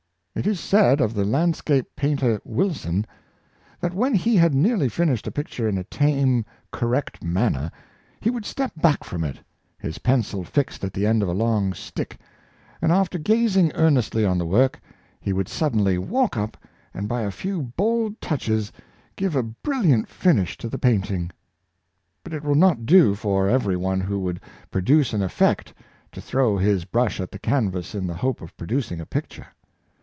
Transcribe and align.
It 0.33 0.47
is 0.47 0.61
said 0.61 1.01
of 1.01 1.13
the 1.13 1.25
landscape 1.25 1.87
painter 1.95 2.39
Wil 2.45 2.73
son, 2.73 3.05
that 3.81 3.93
when 3.93 4.15
he 4.15 4.37
had 4.37 4.55
nearly 4.55 4.87
finished 4.87 5.27
a 5.27 5.31
picture 5.31 5.67
in 5.67 5.77
a 5.77 5.83
tame, 5.83 6.45
correct 6.71 7.21
manner, 7.21 7.69
he 8.21 8.29
would 8.31 8.45
step 8.45 8.71
back 8.77 9.03
from 9.03 9.25
it, 9.25 9.39
his 9.77 9.97
pencil 9.99 10.43
fixed 10.45 10.85
at 10.85 10.93
the 10.93 11.05
end 11.05 11.21
of 11.21 11.27
a 11.27 11.33
long 11.33 11.73
stick, 11.73 12.17
and 12.81 12.93
after 12.93 13.19
gazing 13.19 13.73
earnestly 13.75 14.25
on 14.25 14.37
the 14.37 14.45
work, 14.45 14.79
he 15.19 15.33
would 15.33 15.49
suddenly 15.49 15.97
walk 15.97 16.37
up 16.37 16.55
and 16.93 17.09
by 17.09 17.21
a 17.23 17.29
few 17.29 17.63
bold 17.75 18.19
touches 18.21 18.71
give 19.17 19.35
a 19.35 19.43
brilliant 19.43 20.07
finish 20.07 20.57
to 20.57 20.69
the 20.69 20.79
paint 20.79 21.11
ing. 21.11 21.29
But 22.23 22.33
it 22.33 22.41
will 22.43 22.55
not 22.55 22.85
do 22.85 23.15
for 23.15 23.49
every 23.49 23.75
one 23.75 23.99
who 23.99 24.17
would 24.21 24.39
pro 24.71 24.79
duce 24.81 25.11
an 25.11 25.21
effect, 25.21 25.73
to 26.13 26.21
throw 26.21 26.57
his 26.57 26.85
brush 26.85 27.19
at 27.19 27.31
the 27.31 27.37
canvas 27.37 27.93
in 27.93 28.07
the 28.07 28.15
hope 28.15 28.39
of 28.41 28.55
producing 28.55 29.01
a 29.01 29.05
picture. 29.05 29.47